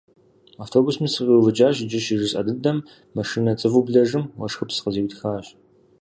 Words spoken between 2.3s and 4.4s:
дыдэм машинэ цӏыву блэжым